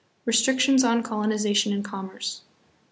[0.25, 2.41] Restrictions on Colonization and Commerce.